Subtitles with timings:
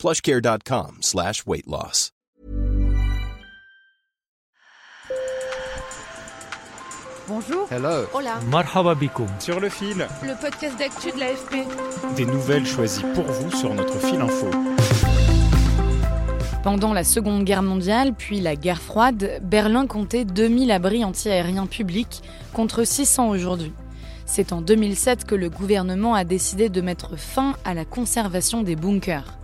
[0.00, 2.10] plushcare.com slash weight loss.
[7.28, 7.68] Bonjour.
[7.70, 8.06] Hello.
[8.14, 8.40] Hola.
[8.50, 8.96] Marhaba.
[9.38, 12.16] Sur le fil, Le podcast d'actu de l'AFP.
[12.16, 14.50] des nouvelles choisies pour vous sur notre fil info.
[16.64, 22.22] Pendant la Seconde Guerre mondiale, puis la guerre froide, Berlin comptait 2000 abris antiaériens publics
[22.54, 23.72] contre 600 aujourd'hui.
[24.24, 28.76] C'est en 2007 que le gouvernement a décidé de mettre fin à la conservation des
[28.76, 29.38] bunkers.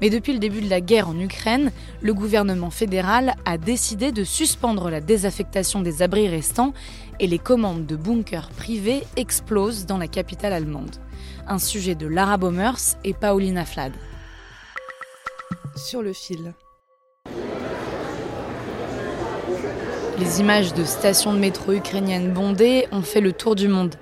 [0.00, 4.24] Mais depuis le début de la guerre en Ukraine, le gouvernement fédéral a décidé de
[4.24, 6.72] suspendre la désaffectation des abris restants
[7.18, 10.96] et les commandes de bunkers privés explosent dans la capitale allemande.
[11.46, 13.92] Un sujet de Lara Baumers et Paulina Flad.
[15.76, 16.54] Sur le fil.
[20.18, 23.94] Les images de stations de métro ukrainiennes bondées ont fait le tour du monde.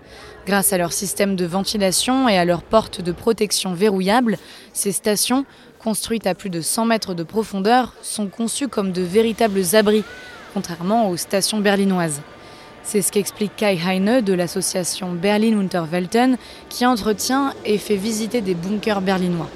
[0.46, 4.36] Grâce à leur système de ventilation et à leurs portes de protection verrouillables,
[4.72, 5.44] ces stations,
[5.88, 10.04] construites à plus de 100 mètres de profondeur, sont conçues comme de véritables abris,
[10.52, 12.20] contrairement aux stations berlinoises.
[12.82, 16.36] C'est ce qu'explique Kai Heine de l'association Berlin Unterwelten,
[16.68, 19.48] qui entretient et fait visiter des bunkers berlinois.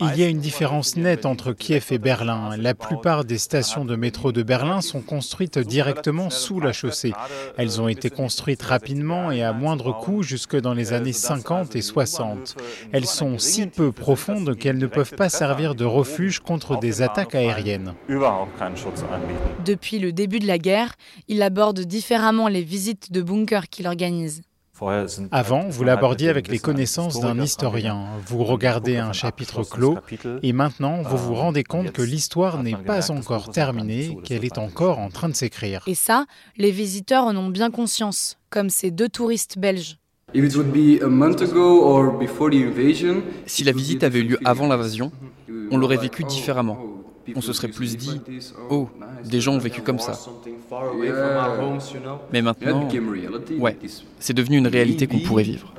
[0.00, 2.56] Il y a une différence nette entre Kiev et Berlin.
[2.56, 7.12] La plupart des stations de métro de Berlin sont construites directement sous la chaussée.
[7.56, 11.82] Elles ont été construites rapidement et à moindre coût jusque dans les années 50 et
[11.82, 12.56] 60.
[12.92, 17.34] Elles sont si peu profondes qu'elles ne peuvent pas servir de refuge contre des attaques
[17.34, 17.94] aériennes.
[19.64, 20.94] Depuis le début de la guerre,
[21.28, 24.42] il aborde différemment les visites de bunkers qu'il organise.
[25.30, 28.04] Avant, vous l'abordiez avec les connaissances d'un historien.
[28.26, 29.98] Vous regardez un chapitre clos
[30.42, 34.98] et maintenant vous vous rendez compte que l'histoire n'est pas encore terminée, qu'elle est encore
[34.98, 35.82] en train de s'écrire.
[35.86, 36.26] Et ça,
[36.56, 39.98] les visiteurs en ont bien conscience, comme ces deux touristes belges.
[40.34, 44.20] If it would be a month ago or before the invasion, Si la visite avait
[44.20, 45.12] eu lieu avant l'invasion,
[45.70, 46.78] on l'aurait vécu différemment.
[46.80, 48.18] oh, On se serait plus dit,
[48.70, 48.88] oh,
[49.24, 50.18] des gens ont vécu comme ça.
[52.32, 52.88] Mais maintenant,
[53.58, 53.78] ouais,
[54.18, 55.72] c'est devenu une réalité qu'on pourrait vivre.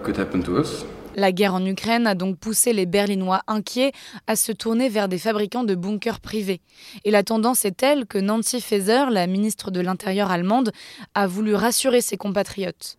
[1.16, 3.92] La guerre en Ukraine a donc poussé les Berlinois inquiets
[4.26, 6.62] à se tourner vers des fabricants de bunkers privés.
[7.06, 10.72] Et la tendance est telle que Nancy Faeser, la ministre de l'Intérieur allemande,
[11.14, 12.98] a voulu rassurer ses compatriotes.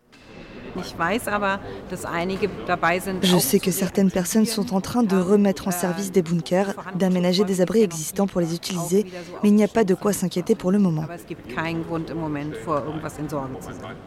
[3.21, 7.43] Je sais que certaines personnes sont en train de remettre en service des bunkers, d'aménager
[7.43, 9.05] des abris existants pour les utiliser,
[9.43, 11.05] mais il n'y a pas de quoi s'inquiéter pour le moment.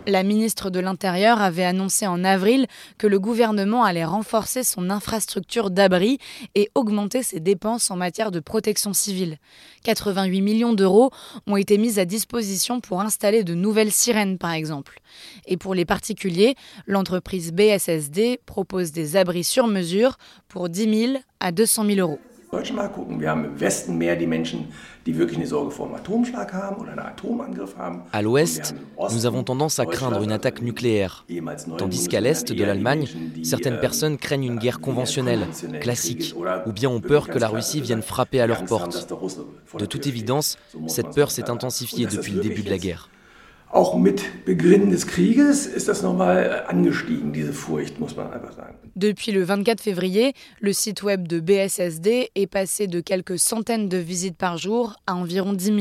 [0.06, 2.66] La ministre de l'Intérieur avait annoncé en avril
[2.98, 6.18] que le gouvernement allait renforcer son infrastructure d'abri
[6.54, 9.38] et augmenter ses dépenses en matière de protection civile.
[9.84, 11.10] 88 millions d'euros
[11.46, 15.00] ont été mis à disposition pour installer de nouvelles sirènes, par exemple.
[15.46, 16.54] Et pour les particuliers,
[16.86, 20.16] l'entreprise BSSD propose des abris sur mesure
[20.48, 22.18] pour 10 000 à 200 000 euros.
[22.50, 24.68] deutschen Markt gucken, wir haben im Westen mehr die Menschen,
[25.06, 28.02] die wirklich eine Sorge vor einem Atomschlag haben oder einen Atomangriff haben.
[28.12, 28.74] À l'ouest,
[29.12, 31.26] nous avons tendance à craindre une attaque nucléaire,
[31.76, 33.06] tandis qu'à l'est de l'Allemagne,
[33.42, 35.46] certaines personnes craignent une guerre conventionnelle,
[35.80, 36.34] classique,
[36.66, 39.08] ou bien ont peur que la Russie vienne frapper à leur porte.
[39.78, 43.10] De toute évidence, cette peur s'est intensifiée depuis le début de la guerre.
[43.70, 48.78] Auch mit Beginn des Krieges ist das nochmal angestiegen, diese Furcht, muss man sagen.
[48.96, 53.98] Depuis le 24 février, le site web de BSSD est passé de quelques centaines de
[53.98, 55.78] visites par jour à environ 10 000.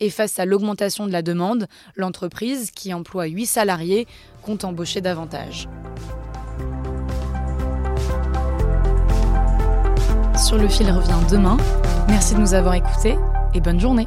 [0.00, 4.06] Et face à l'augmentation de la demande, l'entreprise, qui emploie 8 salariés,
[4.42, 5.68] compte embaucher davantage.
[10.38, 11.58] Sur le fil revient demain.
[12.08, 13.16] Merci de nous avoir écoutés
[13.52, 14.06] et bonne journée.